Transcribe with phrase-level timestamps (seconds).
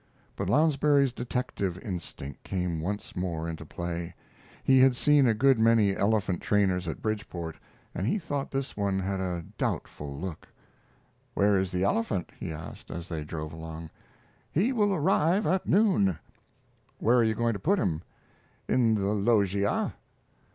[0.35, 4.15] But Lounsbury's detective instinct came once more into play.
[4.63, 7.57] He had seen a good many elephant trainers at Bridgeport,
[7.93, 10.47] and he thought this one had a doubtful look.
[11.35, 13.91] "Where is the elephant?" he asked, as they drove along.
[14.51, 16.17] "He will arrive at noon."
[16.97, 18.01] "Where are you going to put him?"
[18.67, 19.93] "In the loggia."